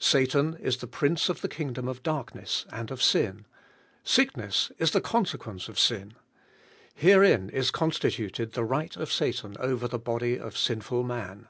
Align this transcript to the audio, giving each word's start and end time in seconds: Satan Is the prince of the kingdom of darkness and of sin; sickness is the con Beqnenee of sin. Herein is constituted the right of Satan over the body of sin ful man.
Satan 0.00 0.56
Is 0.56 0.78
the 0.78 0.88
prince 0.88 1.28
of 1.28 1.40
the 1.40 1.46
kingdom 1.46 1.86
of 1.86 2.02
darkness 2.02 2.66
and 2.72 2.90
of 2.90 3.00
sin; 3.00 3.44
sickness 4.02 4.72
is 4.78 4.90
the 4.90 5.00
con 5.00 5.24
Beqnenee 5.24 5.68
of 5.68 5.78
sin. 5.78 6.14
Herein 6.96 7.48
is 7.50 7.70
constituted 7.70 8.54
the 8.54 8.64
right 8.64 8.96
of 8.96 9.12
Satan 9.12 9.54
over 9.60 9.86
the 9.86 9.96
body 10.00 10.36
of 10.36 10.58
sin 10.58 10.80
ful 10.80 11.04
man. 11.04 11.46